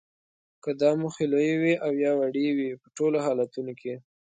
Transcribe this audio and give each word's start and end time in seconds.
که 0.63 0.71
دا 0.81 0.89
موخې 1.01 1.25
لویې 1.31 1.55
وي 1.61 1.73
او 1.85 1.91
یا 2.03 2.11
وړې 2.19 2.47
وي 2.57 2.69
په 2.81 2.87
ټولو 2.97 3.17
حالتونو 3.25 3.71
کې 3.79 3.93